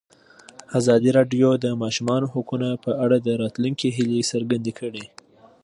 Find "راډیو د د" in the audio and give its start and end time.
1.17-1.65